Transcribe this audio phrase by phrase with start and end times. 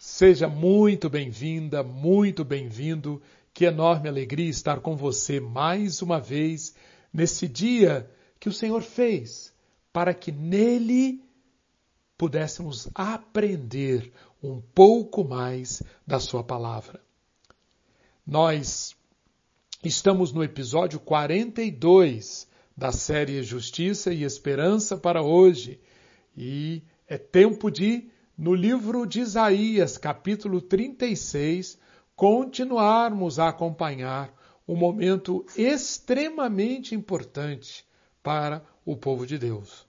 [0.00, 3.20] Seja muito bem-vinda, muito bem-vindo.
[3.52, 6.72] Que enorme alegria estar com você mais uma vez
[7.12, 8.08] nesse dia
[8.38, 9.52] que o Senhor fez
[9.92, 11.20] para que nele
[12.16, 17.02] pudéssemos aprender um pouco mais da Sua palavra.
[18.24, 18.94] Nós
[19.82, 22.46] estamos no episódio 42
[22.76, 25.80] da série Justiça e Esperança para hoje
[26.36, 28.08] e é tempo de
[28.38, 31.76] no livro de Isaías, capítulo 36,
[32.14, 34.32] continuarmos a acompanhar
[34.66, 37.84] um momento extremamente importante
[38.22, 39.88] para o povo de Deus.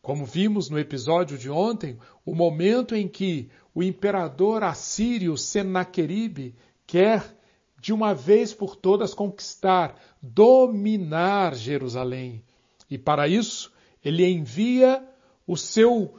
[0.00, 6.54] Como vimos no episódio de ontem, o momento em que o imperador assírio Senaqueribe
[6.86, 7.36] quer
[7.80, 12.44] de uma vez por todas conquistar, dominar Jerusalém.
[12.88, 13.72] E para isso,
[14.04, 15.04] ele envia
[15.44, 16.16] o seu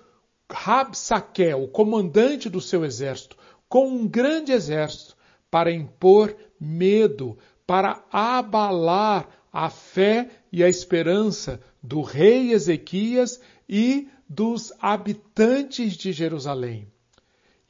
[0.52, 5.16] Rabsaque, o comandante do seu exército, com um grande exército,
[5.50, 14.74] para impor medo, para abalar a fé e a esperança do rei Ezequias e dos
[14.80, 16.88] habitantes de Jerusalém.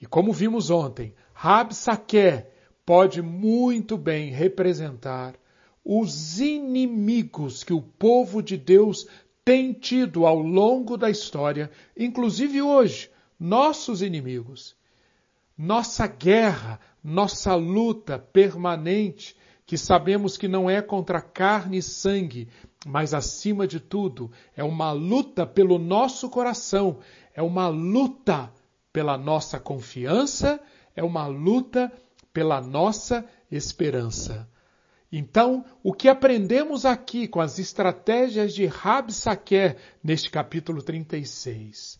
[0.01, 2.43] E como vimos ontem, Rabsaque
[2.85, 5.35] pode muito bem representar
[5.83, 9.07] os inimigos que o povo de Deus
[9.49, 14.75] tem tido ao longo da história, inclusive hoje, nossos inimigos.
[15.57, 22.47] Nossa guerra, nossa luta permanente, que sabemos que não é contra carne e sangue,
[22.85, 26.99] mas acima de tudo, é uma luta pelo nosso coração,
[27.33, 28.53] é uma luta
[28.93, 30.61] pela nossa confiança,
[30.95, 31.91] é uma luta
[32.31, 34.47] pela nossa esperança.
[35.11, 41.99] Então, o que aprendemos aqui com as estratégias de Rabsaquer neste capítulo 36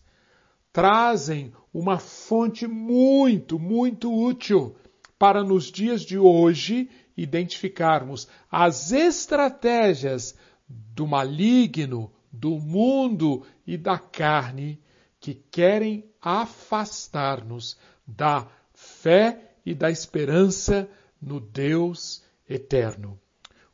[0.72, 4.76] trazem uma fonte muito, muito útil
[5.18, 10.36] para nos dias de hoje identificarmos as estratégias
[10.68, 14.80] do maligno, do mundo e da carne
[15.18, 20.88] que querem afastar-nos da fé e da esperança
[21.20, 23.18] no Deus eterno.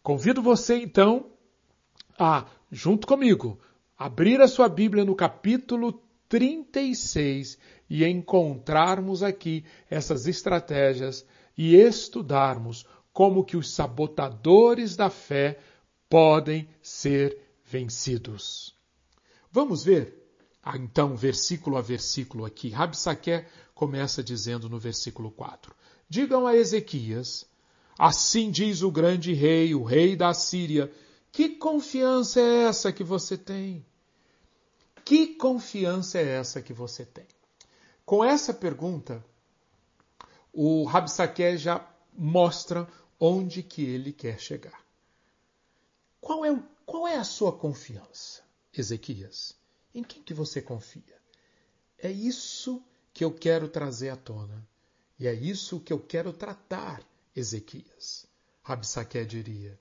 [0.03, 1.31] Convido você então
[2.19, 3.59] a, junto comigo,
[3.99, 11.27] abrir a sua Bíblia no capítulo 36 e encontrarmos aqui essas estratégias
[11.57, 15.59] e estudarmos como que os sabotadores da fé
[16.09, 18.75] podem ser vencidos.
[19.51, 20.27] Vamos ver
[20.63, 22.69] ah, então versículo a versículo aqui.
[22.69, 23.45] Rabsaque
[23.75, 25.75] começa dizendo no versículo 4:
[26.09, 27.47] Digam a Ezequias
[27.99, 30.93] Assim diz o grande rei, o rei da Síria.
[31.33, 33.85] Que confiança é essa que você tem?
[35.05, 37.27] Que confiança é essa que você tem?
[38.05, 39.25] Com essa pergunta,
[40.53, 44.85] o Rabsaque já mostra onde que ele quer chegar.
[46.21, 48.43] Qual é, qual é a sua confiança,
[48.77, 49.55] Ezequias?
[49.95, 51.17] Em quem que você confia?
[51.99, 54.67] É isso que eu quero trazer à tona.
[55.19, 57.01] E é isso que eu quero tratar
[57.37, 58.27] Ezequias.
[58.63, 59.79] Rabsaque diria.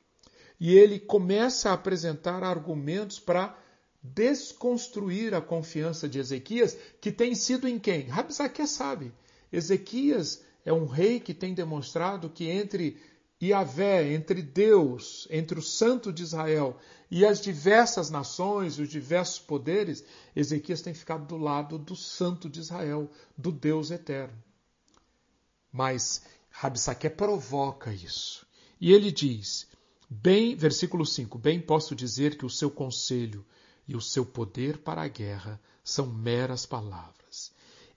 [0.60, 3.58] E ele começa a apresentar argumentos para
[4.04, 8.04] desconstruir a confiança de Ezequias, que tem sido em quem?
[8.04, 9.12] Rabsaque sabe.
[9.52, 13.02] Ezequias é um rei que tem demonstrado que entre
[13.42, 16.78] Yahvé, entre Deus, entre o Santo de Israel
[17.10, 20.04] e as diversas nações, os diversos poderes,
[20.36, 24.36] Ezequias tem ficado do lado do Santo de Israel, do Deus eterno.
[25.72, 26.22] Mas
[26.58, 28.48] Rabsaque provoca isso.
[28.80, 29.68] E ele diz,
[30.10, 33.46] bem, versículo 5, bem posso dizer que o seu conselho
[33.86, 37.52] e o seu poder para a guerra são meras palavras.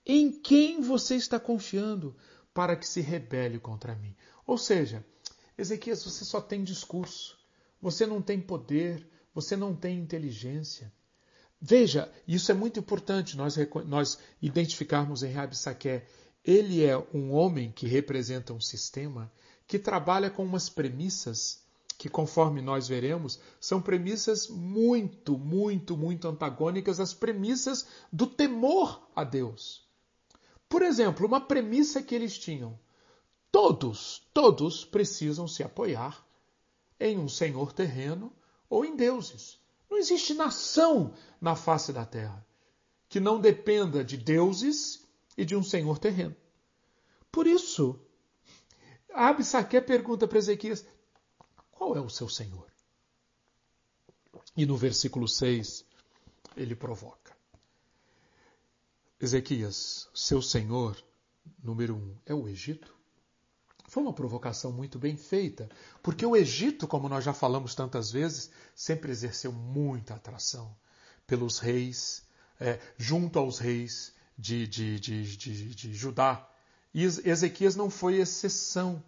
[0.05, 2.17] Em quem você está confiando
[2.53, 4.17] para que se rebele contra mim?
[4.45, 5.07] Ou seja,
[5.57, 7.39] Ezequias, você só tem discurso,
[7.81, 10.93] você não tem poder, você não tem inteligência.
[11.61, 16.03] Veja, isso é muito importante nós, nós identificarmos em Rabsaque.
[16.51, 19.31] Ele é um homem que representa um sistema
[19.67, 21.63] que trabalha com umas premissas
[21.99, 29.25] que, conforme nós veremos, são premissas muito, muito, muito antagônicas às premissas do temor a
[29.25, 29.87] Deus.
[30.71, 32.81] Por exemplo, uma premissa que eles tinham:
[33.53, 36.27] todos, todos precisam se apoiar
[36.99, 38.33] em um senhor terreno
[38.71, 39.59] ou em deuses.
[39.91, 42.43] Não existe nação na face da terra
[43.07, 45.07] que não dependa de deuses
[45.39, 46.35] e de um senhor terreno.
[47.39, 47.97] Por isso,
[49.15, 50.85] Absaque pergunta para Ezequias:
[51.71, 52.67] qual é o seu senhor?
[54.57, 55.85] E no versículo 6,
[56.57, 57.37] ele provoca.
[59.21, 61.01] Ezequias, seu senhor
[61.63, 62.93] número um é o Egito.
[63.87, 65.71] Foi uma provocação muito bem feita,
[66.03, 70.77] porque o Egito, como nós já falamos tantas vezes, sempre exerceu muita atração
[71.25, 72.27] pelos reis,
[72.59, 76.49] é, junto aos reis de, de, de, de Judá.
[76.93, 79.03] E Ezequias não foi exceção.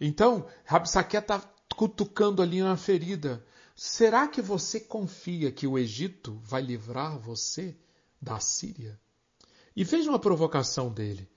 [0.00, 1.40] Então, Rabsaque está
[1.76, 3.44] cutucando ali na ferida.
[3.74, 7.76] Será que você confia que o Egito vai livrar você
[8.20, 8.98] da Síria?
[9.74, 11.28] E veja uma provocação dele.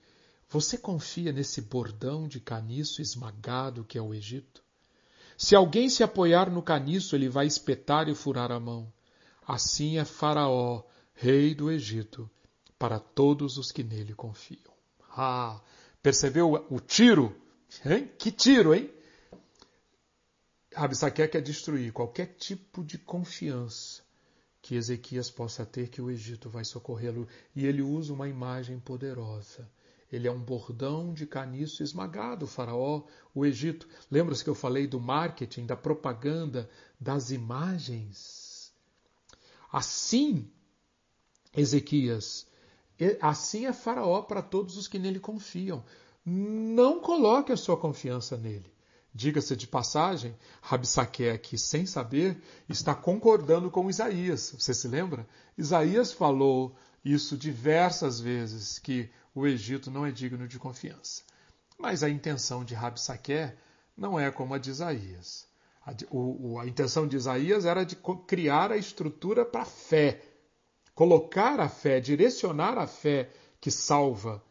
[0.48, 4.62] Você confia nesse bordão de caniço esmagado que é o Egito?
[5.38, 8.92] Se alguém se apoiar no caniço, ele vai espetar e furar a mão.
[9.46, 10.82] Assim é Faraó,
[11.14, 12.30] rei do Egito,
[12.78, 14.71] para todos os que nele confiam.
[15.16, 15.60] Ah,
[16.02, 17.36] percebeu o tiro?
[17.84, 18.10] Hein?
[18.18, 18.90] Que tiro, hein?
[20.74, 24.02] Rabissaque quer destruir qualquer tipo de confiança
[24.62, 27.26] que Ezequias possa ter que o Egito vai socorrê-lo.
[27.54, 29.68] E ele usa uma imagem poderosa.
[30.10, 33.02] Ele é um bordão de caniço esmagado, o faraó,
[33.34, 33.88] o Egito.
[34.10, 36.70] Lembra-se que eu falei do marketing, da propaganda,
[37.00, 38.72] das imagens?
[39.70, 40.48] Assim,
[41.56, 42.46] Ezequias,
[43.20, 45.84] assim é faraó para todos os que nele confiam.
[46.24, 48.72] Não coloque a sua confiança nele.
[49.14, 54.54] Diga-se de passagem, Rabsaque aqui, sem saber, está concordando com Isaías.
[54.58, 55.26] Você se lembra?
[55.56, 61.22] Isaías falou isso diversas vezes, que o Egito não é digno de confiança.
[61.78, 63.52] Mas a intenção de Rabsaque
[63.96, 65.46] não é como a de Isaías.
[65.84, 67.96] A, o, a intenção de Isaías era de
[68.26, 70.22] criar a estrutura para a fé,
[70.94, 73.30] colocar a fé, direcionar a fé
[73.60, 74.42] que salva.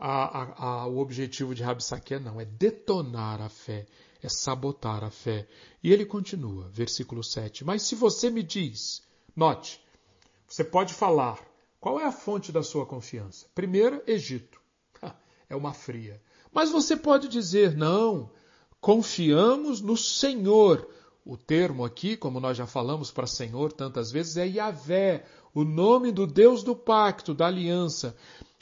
[0.00, 3.84] A, a, o objetivo de Rabsaque não, é detonar a fé,
[4.22, 5.48] é sabotar a fé.
[5.82, 7.64] E ele continua, versículo 7.
[7.64, 9.02] Mas se você me diz,
[9.34, 9.84] note,
[10.46, 11.40] você pode falar,
[11.80, 13.46] qual é a fonte da sua confiança?
[13.54, 14.60] Primeiro, Egito.
[15.50, 16.20] É uma fria.
[16.52, 18.30] Mas você pode dizer, não,
[18.80, 20.86] confiamos no Senhor.
[21.30, 26.10] O termo aqui, como nós já falamos para Senhor tantas vezes, é Yahvé, o nome
[26.10, 28.16] do Deus do pacto, da aliança.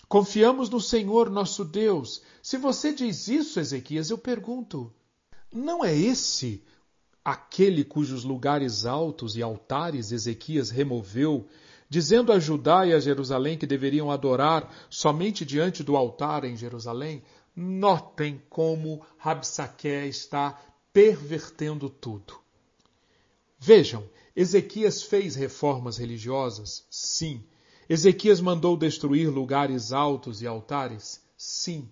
[0.08, 2.22] Confiamos no Senhor nosso Deus.
[2.42, 4.92] Se você diz isso, Ezequias, eu pergunto:
[5.52, 6.64] não é esse
[7.24, 11.46] aquele cujos lugares altos e altares Ezequias removeu
[11.88, 17.22] dizendo a Judá e a Jerusalém que deveriam adorar somente diante do altar em Jerusalém,
[17.54, 20.60] notem como Rabsaque está
[20.92, 22.44] pervertendo tudo.
[23.58, 26.86] Vejam, Ezequias fez reformas religiosas?
[26.90, 27.42] Sim.
[27.88, 31.22] Ezequias mandou destruir lugares altos e altares?
[31.36, 31.88] Sim.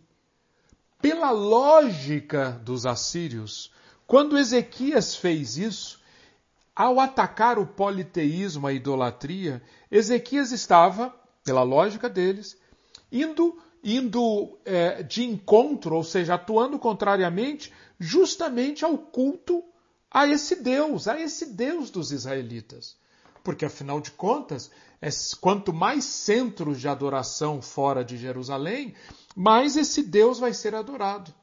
[1.00, 3.70] Pela lógica dos assírios,
[4.06, 6.00] quando Ezequias fez isso,
[6.74, 11.14] ao atacar o politeísmo, a idolatria, Ezequias estava,
[11.44, 12.58] pela lógica deles,
[13.10, 19.62] indo, indo é, de encontro, ou seja, atuando contrariamente, justamente ao culto
[20.14, 22.96] a esse Deus, a esse Deus dos israelitas.
[23.42, 24.70] Porque, afinal de contas,
[25.02, 25.08] é,
[25.40, 28.94] quanto mais centros de adoração fora de Jerusalém,
[29.34, 31.34] mais esse Deus vai ser adorado.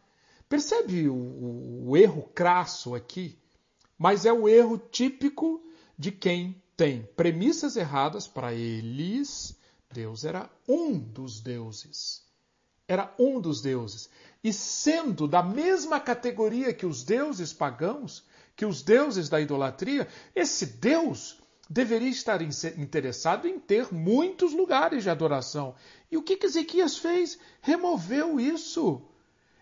[0.48, 3.38] Percebe o, o, o erro crasso aqui?
[3.98, 5.62] Mas é o erro típico
[6.00, 9.56] de quem tem premissas erradas para eles.
[9.92, 12.24] Deus era um dos deuses.
[12.88, 14.10] Era um dos deuses.
[14.42, 18.26] E sendo da mesma categoria que os deuses pagãos,
[18.62, 25.10] que os deuses da idolatria, esse Deus deveria estar interessado em ter muitos lugares de
[25.10, 25.74] adoração.
[26.12, 27.40] E o que, que Ezequias fez?
[27.60, 29.02] Removeu isso.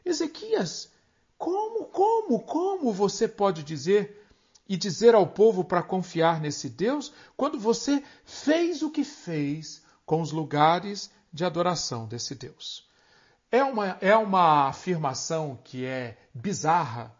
[0.04, 0.92] Ezequias,
[1.38, 4.28] como, como, como você pode dizer
[4.68, 10.20] e dizer ao povo para confiar nesse Deus quando você fez o que fez com
[10.20, 12.86] os lugares de adoração desse Deus.
[13.50, 17.18] É uma, é uma afirmação que é bizarra,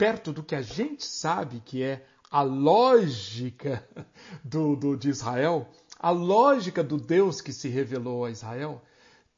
[0.00, 3.86] perto do que a gente sabe que é a lógica
[4.42, 8.80] do, do, de Israel, a lógica do Deus que se revelou a Israel.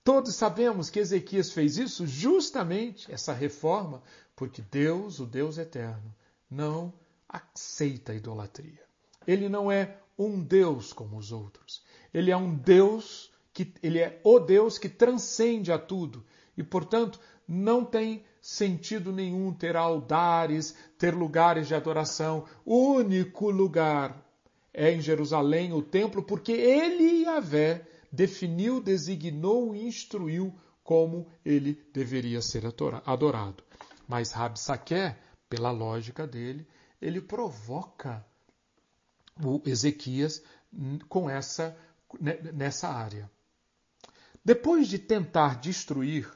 [0.04, 4.04] Todos sabemos que Ezequias fez isso justamente, essa reforma,
[4.36, 6.14] porque Deus, o Deus eterno,
[6.48, 6.94] não
[7.28, 8.84] aceita a idolatria.
[9.26, 11.82] Ele não é um Deus como os outros.
[12.14, 16.24] Ele é um Deus que ele é o Deus que transcende a tudo
[16.56, 22.44] e, portanto, não tem sentido nenhum ter altares, ter lugares de adoração.
[22.64, 24.20] O único lugar
[24.74, 32.42] é em Jerusalém, o templo, porque ele, Yahvé, definiu, designou e instruiu como ele deveria
[32.42, 32.64] ser
[33.06, 33.62] adorado.
[34.08, 35.14] Mas Rabsaque,
[35.48, 36.66] pela lógica dele,
[37.00, 38.26] ele provoca
[39.42, 40.42] o Ezequias
[41.08, 41.76] com essa
[42.52, 43.30] nessa área.
[44.44, 46.30] Depois de tentar destruir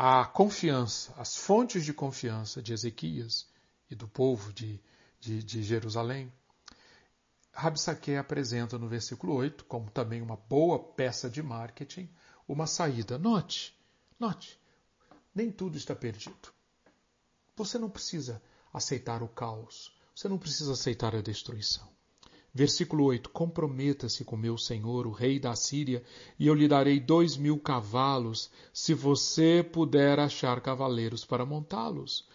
[0.00, 3.48] a confiança, as fontes de confiança de Ezequias
[3.90, 4.80] e do povo de,
[5.18, 6.32] de, de Jerusalém,
[7.52, 12.08] Rabsaque apresenta no versículo 8, como também uma boa peça de marketing,
[12.46, 13.18] uma saída.
[13.18, 13.76] Note,
[14.20, 14.56] note,
[15.34, 16.54] nem tudo está perdido.
[17.56, 18.40] Você não precisa
[18.72, 21.88] aceitar o caos, você não precisa aceitar a destruição.
[22.52, 26.02] Versículo 8: Comprometa-se com meu senhor, o rei da Síria,
[26.38, 32.26] e eu lhe darei dois mil cavalos, se você puder achar cavaleiros para montá-los.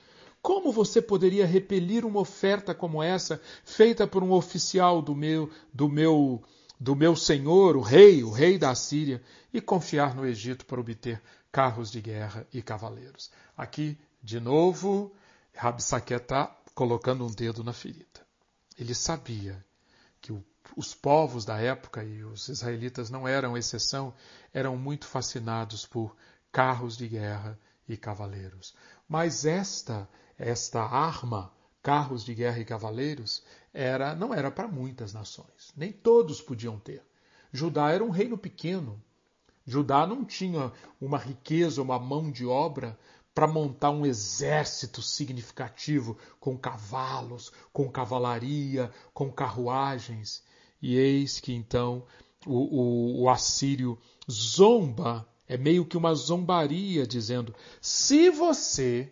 [0.41, 5.88] Como você poderia repelir uma oferta como essa, feita por um oficial do meu, do
[5.88, 6.43] meu,
[6.79, 9.22] do meu senhor, o rei, o rei da Síria,
[9.53, 13.32] e confiar no Egito para obter carros de guerra e cavaleiros?
[13.55, 15.13] Aqui, de novo,
[15.55, 18.27] Rabsaque está colocando um dedo na ferida.
[18.77, 19.63] Ele sabia
[20.24, 20.44] que o,
[20.75, 24.13] os povos da época, e os israelitas não eram exceção,
[24.53, 26.15] eram muito fascinados por
[26.50, 28.74] carros de guerra e cavaleiros.
[29.08, 31.51] Mas esta, esta arma,
[31.84, 35.74] carros de guerra e cavaleiros, era, não era para muitas nações.
[35.75, 37.03] Nem todos podiam ter.
[37.51, 39.03] Judá era um reino pequeno.
[39.65, 42.98] Judá não tinha uma riqueza, uma mão de obra
[43.34, 50.44] para montar um exército significativo com cavalos, com cavalaria, com carruagens.
[50.82, 52.06] E eis que então
[52.46, 53.98] o, o, o assírio
[54.30, 59.12] zomba, é meio que uma zombaria, dizendo: se você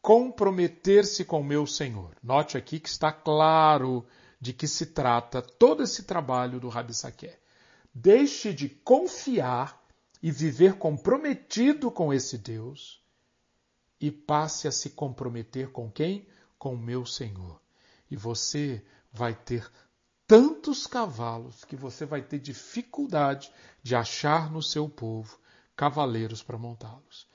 [0.00, 4.04] comprometer-se com meu Senhor, note aqui que está claro
[4.40, 7.38] de que se trata todo esse trabalho do Rabi Saqué.
[7.94, 9.80] Deixe de confiar
[10.22, 13.01] e viver comprometido com esse Deus
[14.02, 16.26] e passe a se comprometer com quem?
[16.58, 17.60] Com o meu Senhor.
[18.10, 19.70] E você vai ter
[20.26, 25.38] tantos cavalos que você vai ter dificuldade de achar no seu povo
[25.76, 27.28] cavaleiros para montá-los.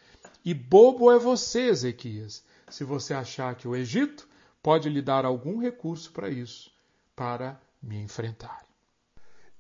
[0.44, 4.28] E bobo é você, Ezequias, se você achar que o Egito
[4.62, 6.70] pode lhe dar algum recurso para isso,
[7.16, 8.66] para me enfrentar.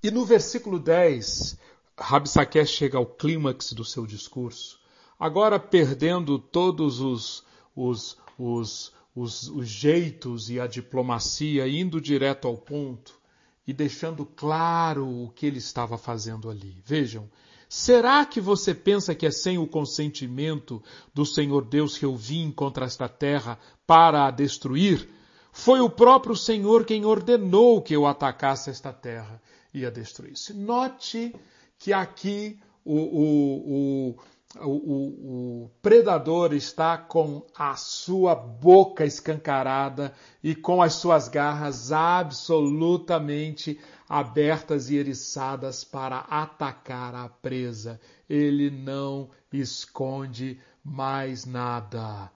[0.04, 1.58] E no versículo 10,
[1.98, 4.80] Rabsaque chega ao clímax do seu discurso
[5.20, 7.44] agora perdendo todos os,
[7.76, 13.18] os, os, os, os jeitos e a diplomacia, indo direto ao ponto
[13.66, 16.82] e deixando claro o que ele estava fazendo ali.
[16.86, 17.30] Vejam,
[17.68, 20.82] será que você pensa que é sem o consentimento
[21.14, 25.10] do Senhor Deus que eu vim contra esta terra para a destruir?
[25.52, 29.42] Foi o próprio Senhor quem ordenou que eu atacasse esta terra
[29.74, 30.54] e a destruísse.
[30.54, 31.36] Note
[31.78, 34.18] que aqui o, o, o
[34.56, 43.78] o, o, predador está com a sua boca escancarada e com as suas garras absolutamente
[44.08, 48.00] abertas e eriçadas para atacar a presa.
[48.30, 52.32] Ele não esconde mais nada.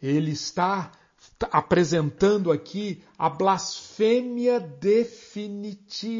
[0.00, 0.90] Ele está
[1.50, 6.16] apresentando aqui a blasfêmia definitiva.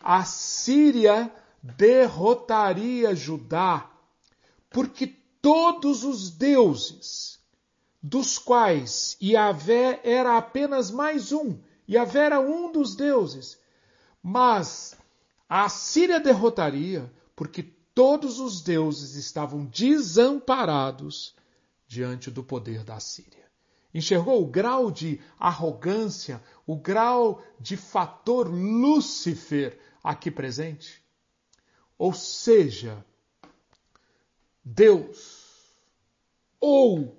[0.00, 3.90] A Síria derrotaria Judá,
[4.70, 5.06] porque
[5.40, 7.38] todos os deuses,
[8.02, 13.58] dos quais Yahvé era apenas mais um, Yahvé era um dos deuses,
[14.22, 14.96] mas
[15.48, 17.62] a Síria derrotaria, porque
[17.94, 21.34] todos os deuses estavam desamparados
[21.86, 23.42] diante do poder da Síria.
[23.92, 31.01] Enxergou o grau de arrogância, o grau de fator Lúcifer aqui presente?
[32.02, 33.06] Ou seja,
[34.64, 35.72] Deus
[36.58, 37.16] ou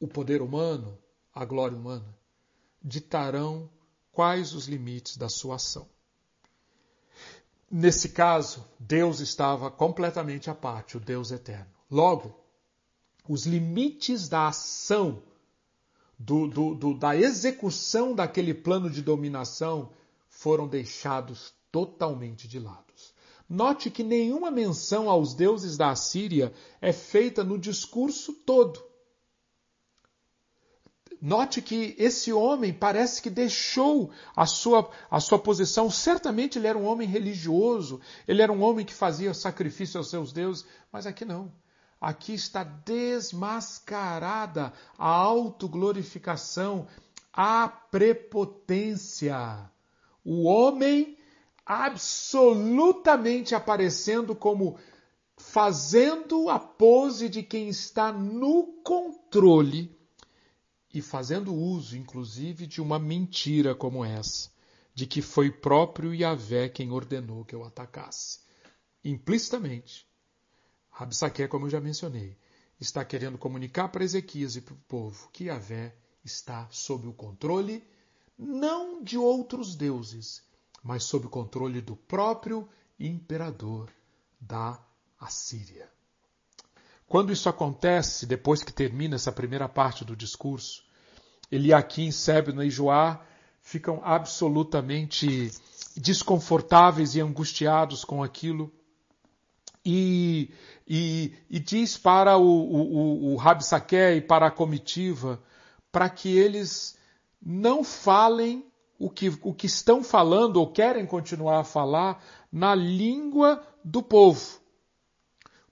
[0.00, 0.96] o poder humano,
[1.34, 2.16] a glória humana,
[2.82, 3.68] ditarão
[4.12, 5.86] quais os limites da sua ação.
[7.70, 11.70] Nesse caso, Deus estava completamente à parte, o Deus eterno.
[11.90, 12.34] Logo,
[13.28, 15.22] os limites da ação,
[16.18, 19.92] do, do, do, da execução daquele plano de dominação
[20.30, 22.92] foram deixados totalmente de lado.
[23.48, 28.82] Note que nenhuma menção aos deuses da Assíria é feita no discurso todo.
[31.20, 35.90] Note que esse homem parece que deixou a sua, a sua posição.
[35.90, 40.32] Certamente ele era um homem religioso, ele era um homem que fazia sacrifício aos seus
[40.32, 41.52] deuses, mas aqui não.
[42.00, 46.88] Aqui está desmascarada a autoglorificação,
[47.32, 49.70] a prepotência.
[50.24, 51.18] O homem
[51.64, 54.78] absolutamente aparecendo como
[55.36, 59.96] fazendo a pose de quem está no controle
[60.92, 64.50] e fazendo uso, inclusive, de uma mentira como essa.
[64.94, 68.40] de que foi próprio Yahvé quem ordenou que eu atacasse.
[69.02, 70.06] Implicitamente,
[70.90, 72.36] Rabsaque, como eu já mencionei,
[72.78, 77.82] está querendo comunicar para Ezequias e para o povo que Yahvé está sob o controle
[78.36, 80.42] não de outros deuses,
[80.82, 83.90] mas sob o controle do próprio imperador
[84.40, 84.78] da
[85.18, 85.88] Assíria.
[87.06, 90.82] Quando isso acontece, depois que termina essa primeira parte do discurso,
[91.50, 93.24] Eliakim, Sebna e Joá
[93.60, 95.52] ficam absolutamente
[95.96, 98.72] desconfortáveis e angustiados com aquilo.
[99.84, 100.50] E,
[100.88, 103.38] e, e diz para o, o, o
[104.16, 105.42] e para a comitiva
[105.92, 106.96] para que eles
[107.40, 108.64] não falem
[109.02, 114.60] o que, o que estão falando ou querem continuar a falar na língua do povo.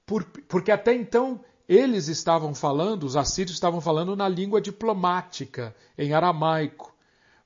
[0.05, 6.13] Por, porque até então eles estavam falando, os assírios estavam falando na língua diplomática, em
[6.13, 6.93] aramaico.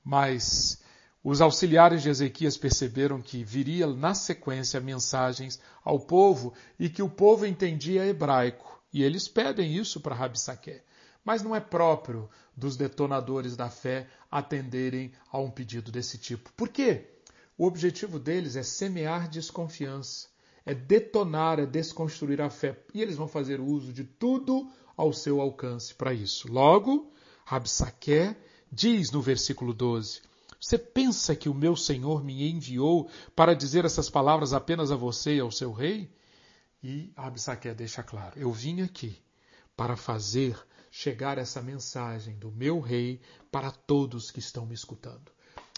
[0.02, 0.82] Mas
[1.22, 7.10] os auxiliares de Ezequias perceberam que viria na sequência mensagens ao povo e que o
[7.10, 8.80] povo entendia hebraico.
[8.90, 10.80] E eles pedem isso para Rabsaque.
[11.24, 16.52] Mas não é próprio dos detonadores da fé atenderem a um pedido desse tipo.
[16.52, 17.10] Por quê?
[17.56, 20.28] O objetivo deles é semear desconfiança,
[20.66, 22.78] é detonar, é desconstruir a fé.
[22.92, 26.52] E eles vão fazer uso de tudo ao seu alcance para isso.
[26.52, 27.12] Logo,
[27.44, 28.36] Rabsaque
[28.70, 30.20] diz no versículo 12:
[30.60, 35.36] Você pensa que o meu Senhor me enviou para dizer essas palavras apenas a você
[35.36, 36.10] e ao seu rei?
[36.82, 39.16] E Absaque deixa claro: Eu vim aqui
[39.76, 40.56] para fazer
[40.96, 43.20] chegar essa mensagem do meu rei
[43.50, 45.32] para todos que estão me escutando.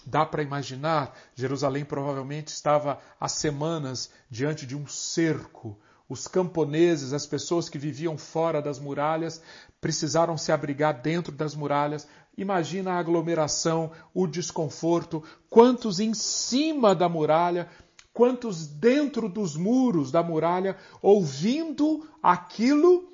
[0.05, 5.75] Dá para imaginar, Jerusalém provavelmente estava há semanas diante de um cerco.
[6.07, 9.41] Os camponeses, as pessoas que viviam fora das muralhas,
[9.81, 12.07] precisaram se abrigar dentro das muralhas.
[12.37, 17.67] Imagina a aglomeração, o desconforto, quantos em cima da muralha,
[18.13, 23.11] quantos dentro dos muros da muralha, ouvindo aquilo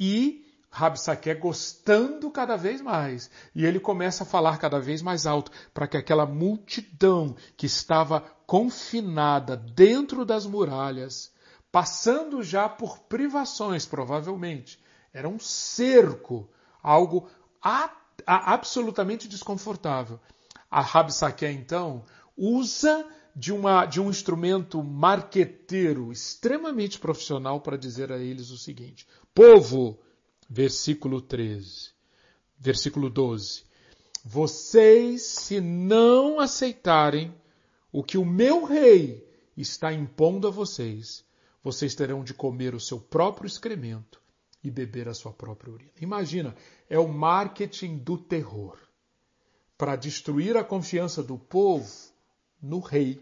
[0.00, 0.41] e
[0.74, 3.30] Rabsaque gostando cada vez mais.
[3.54, 8.22] E ele começa a falar cada vez mais alto para que aquela multidão que estava
[8.46, 11.30] confinada dentro das muralhas,
[11.70, 14.82] passando já por privações, provavelmente,
[15.12, 16.48] era um cerco,
[16.82, 17.28] algo
[17.62, 17.90] a,
[18.26, 20.18] a, absolutamente desconfortável.
[20.70, 22.02] A Rabsaque, então,
[22.34, 23.06] usa
[23.36, 29.98] de, uma, de um instrumento marqueteiro extremamente profissional para dizer a eles o seguinte: Povo,
[30.48, 31.90] versículo 13,
[32.58, 33.64] versículo 12.
[34.24, 37.34] Vocês, se não aceitarem
[37.90, 39.26] o que o meu rei
[39.56, 41.24] está impondo a vocês,
[41.62, 44.20] vocês terão de comer o seu próprio excremento
[44.62, 45.90] e beber a sua própria urina.
[46.00, 46.54] Imagina,
[46.88, 48.78] é o marketing do terror
[49.76, 51.90] para destruir a confiança do povo
[52.60, 53.20] no rei,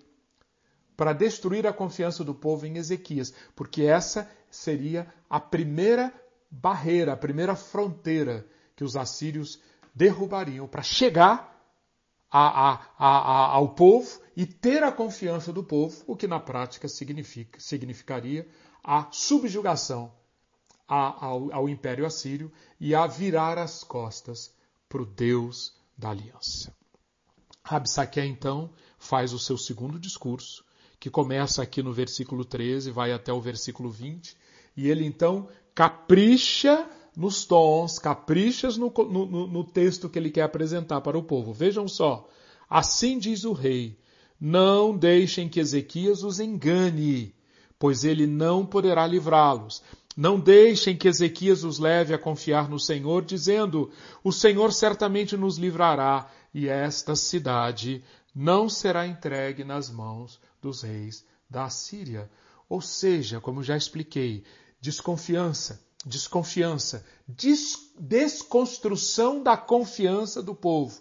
[0.97, 6.13] para destruir a confiança do povo em Ezequias, porque essa seria a primeira
[6.51, 9.61] barreira, a primeira fronteira que os assírios
[9.95, 11.51] derrubariam para chegar
[12.31, 16.89] a, a, a, ao povo e ter a confiança do povo, o que na prática
[16.89, 18.49] significa, significaria
[18.83, 20.13] a subjugação
[20.87, 24.55] ao, ao Império Assírio e a virar as costas
[24.89, 26.75] para o Deus da aliança.
[27.63, 30.65] Rabsaque então faz o seu segundo discurso,
[30.99, 34.37] que começa aqui no versículo 13, vai até o versículo 20,
[34.77, 41.01] e ele então capricha nos tons, caprichas no, no, no, texto que ele quer apresentar
[41.01, 41.53] para o povo.
[41.53, 42.29] Vejam só.
[42.69, 43.99] Assim diz o rei:
[44.41, 47.35] Não deixem que Ezequias os engane,
[47.79, 49.83] pois ele não poderá livrá-los.
[50.17, 53.91] Não deixem que Ezequias os leve a confiar no Senhor, dizendo:
[54.23, 58.03] O Senhor certamente nos livrará, e esta cidade
[58.35, 62.31] não será entregue nas mãos dos reis da Síria.
[62.69, 64.45] Ou seja, como já expliquei,
[64.81, 71.01] desconfiança, desconfiança, des desconstrução da confiança do povo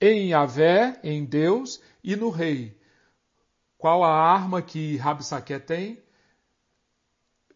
[0.00, 2.78] em Yahvé, em Deus e no rei.
[3.78, 6.02] Qual a arma que Rabsaque tem?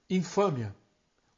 [0.08, 0.74] Infâmia.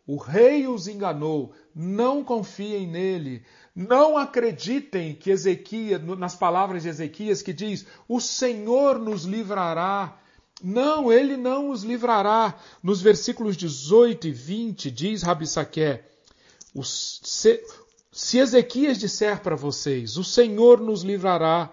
[0.06, 7.40] O rei os enganou, não confiem nele, não acreditem que Ezequias, nas palavras de Ezequias
[7.40, 10.18] que diz: "O Senhor nos livrará
[10.62, 12.54] não, ele não os livrará.
[12.82, 16.00] Nos versículos 18 e 20 diz Rabissaque,
[16.82, 17.62] se,
[18.10, 21.70] se Ezequias disser para vocês, o Senhor nos livrará,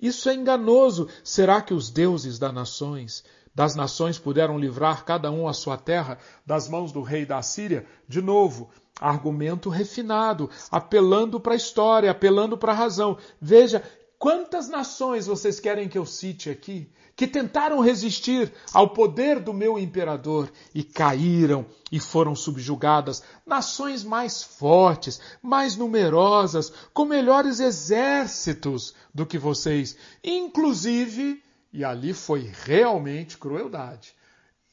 [0.00, 1.08] isso é enganoso.
[1.24, 6.18] Será que os deuses das nações, das nações puderam livrar cada um a sua terra
[6.46, 7.84] das mãos do rei da Síria?
[8.06, 13.16] De novo, argumento refinado, apelando para a história, apelando para a razão.
[13.40, 13.82] Veja
[14.18, 19.78] Quantas nações vocês querem que eu cite aqui que tentaram resistir ao poder do meu
[19.78, 23.22] imperador e caíram e foram subjugadas?
[23.46, 31.40] Nações mais fortes, mais numerosas, com melhores exércitos do que vocês, inclusive,
[31.72, 34.16] e ali foi realmente crueldade,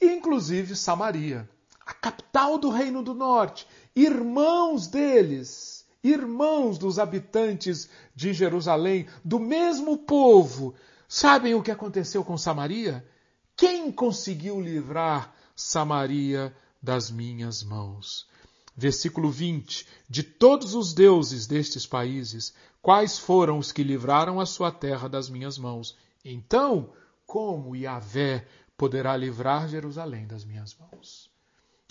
[0.01, 1.47] inclusive Samaria,
[1.85, 5.74] a capital do Reino do Norte, irmãos deles
[6.09, 10.75] irmãos dos habitantes de Jerusalém, do mesmo povo.
[11.07, 13.05] Sabem o que aconteceu com Samaria?
[13.55, 18.27] Quem conseguiu livrar Samaria das minhas mãos?
[18.75, 24.71] Versículo 20: De todos os deuses destes países, quais foram os que livraram a sua
[24.71, 25.97] terra das minhas mãos?
[26.23, 26.91] Então,
[27.25, 28.45] como Yahvé
[28.77, 31.29] poderá livrar Jerusalém das minhas mãos?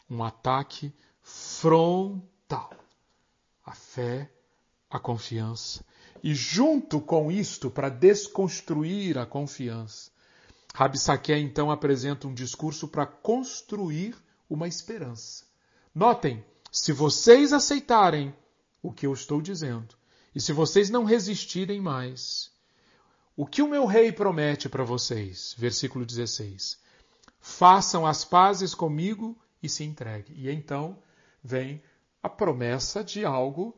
[0.08, 2.33] Um ataque frontal
[3.94, 4.28] fé,
[4.90, 5.84] a confiança.
[6.22, 10.10] E junto com isto, para desconstruir a confiança,
[10.74, 14.16] Rabsaqué então apresenta um discurso para construir
[14.50, 15.44] uma esperança.
[15.94, 18.34] Notem, se vocês aceitarem
[18.82, 19.94] o que eu estou dizendo,
[20.34, 22.50] e se vocês não resistirem mais,
[23.36, 25.54] o que o meu rei promete para vocês?
[25.56, 26.78] Versículo 16.
[27.38, 30.34] Façam as pazes comigo e se entreguem.
[30.36, 30.98] E então
[31.42, 31.80] vem
[32.20, 33.76] a promessa de algo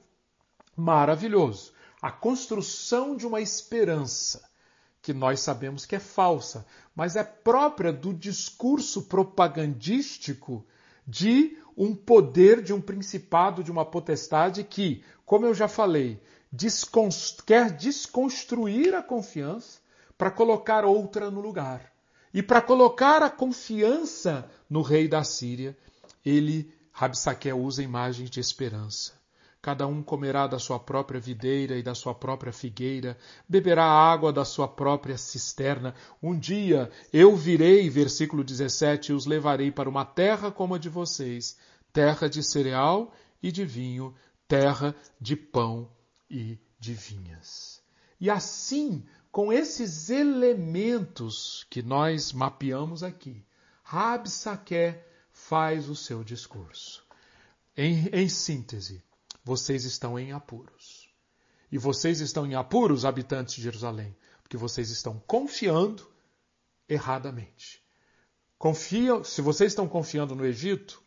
[0.77, 1.73] maravilhoso.
[2.01, 4.49] A construção de uma esperança
[5.01, 10.67] que nós sabemos que é falsa, mas é própria do discurso propagandístico
[11.07, 17.43] de um poder, de um principado, de uma potestade que, como eu já falei, desconst
[17.45, 19.79] quer desconstruir a confiança
[20.19, 21.93] para colocar outra no lugar.
[22.33, 25.77] E para colocar a confiança no rei da Síria,
[26.25, 29.16] ele Rabsaque usa imagens de esperança.
[29.67, 34.45] Cada um comerá da sua própria videira e da sua própria figueira, beberá água da
[34.45, 35.93] sua própria cisterna.
[36.23, 40.89] Um dia eu virei, versículo 17, e os levarei para uma terra como a de
[40.89, 41.59] vocês,
[41.93, 44.15] terra de cereal e de vinho,
[44.47, 45.91] terra de pão
[46.31, 47.83] e de vinhas.
[48.21, 53.45] E assim, com esses elementos que nós mapeamos aqui,
[53.83, 54.95] Rabsaque
[55.33, 57.05] faz o seu discurso.
[57.77, 59.05] Em, em síntese,
[59.47, 61.09] vocês estão em apuros.
[61.71, 66.05] E vocês estão em apuros, habitantes de Jerusalém, porque vocês estão confiando
[66.89, 67.81] erradamente.
[68.59, 71.01] Confia, se vocês estão confiando no Egito,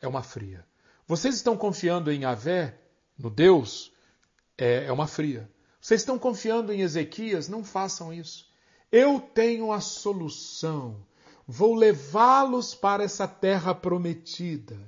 [0.00, 0.64] é uma fria.
[1.08, 2.80] Vocês estão confiando em Avé,
[3.18, 3.92] no Deus,
[4.56, 5.50] é, é uma fria.
[5.80, 8.48] Vocês estão confiando em Ezequias, não façam isso.
[8.92, 11.04] Eu tenho a solução
[11.50, 14.78] vou levá-los para essa terra prometida,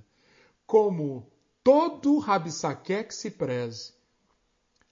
[0.64, 1.28] como
[1.62, 3.92] todo Rabsaque que se preze.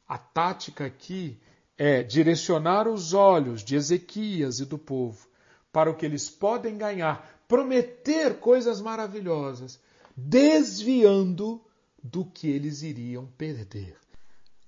[0.06, 1.40] A tática aqui
[1.76, 5.28] é direcionar os olhos de Ezequias e do povo
[5.72, 9.80] para o que eles podem ganhar, prometer coisas maravilhosas,
[10.16, 11.64] desviando
[12.02, 13.96] do que eles iriam perder.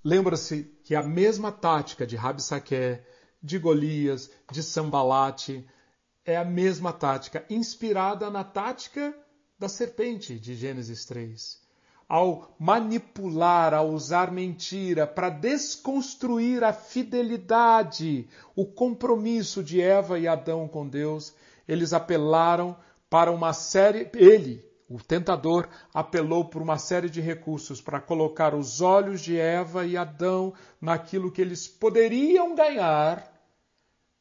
[0.05, 3.01] Lembra-se que a mesma tática de Rabsaque,
[3.43, 5.67] de Golias, de Sambalate,
[6.25, 9.15] é a mesma tática, inspirada na tática
[9.59, 11.62] da serpente de Gênesis 3.
[12.13, 20.69] Ao manipular, ao usar mentira para desconstruir a fidelidade, o compromisso de Eva e Adão
[20.69, 21.33] com Deus,
[21.67, 22.77] eles apelaram
[23.09, 24.11] para uma série.
[24.13, 29.87] Ele, o tentador, apelou por uma série de recursos para colocar os olhos de Eva
[29.87, 33.27] e Adão naquilo que eles poderiam ganhar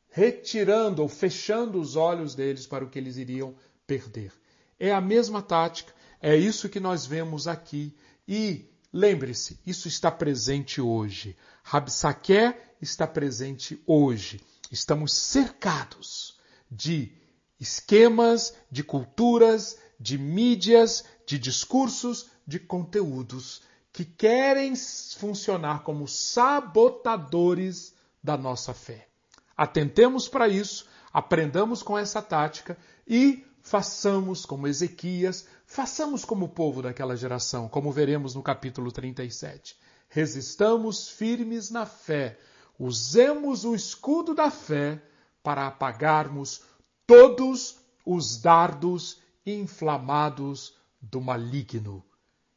[0.07, 3.53] retirando ou fechando os olhos deles para o que eles iriam
[3.85, 4.31] perder.
[4.79, 7.95] É a mesma tática, é isso que nós vemos aqui.
[8.27, 11.35] E lembre-se, isso está presente hoje.
[11.63, 14.39] Rabsaque está presente hoje.
[14.71, 17.11] Estamos cercados de
[17.59, 23.61] esquemas, de culturas, de mídias, de discursos, de conteúdos
[23.93, 29.07] que querem funcionar como sabotadores da nossa fé.
[29.55, 36.81] Atentemos para isso, aprendamos com essa tática e façamos como Ezequias, façamos como o povo
[36.81, 39.77] daquela geração, como veremos no capítulo 37.
[40.09, 42.37] Resistamos firmes na fé,
[42.77, 45.01] usemos o escudo da fé
[45.41, 46.61] para apagarmos
[47.07, 52.03] todos os dardos inflamados do maligno.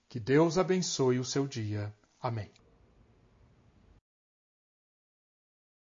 [0.09, 1.95] Que Deus abençoe o seu dia.
[2.21, 2.64] Amém.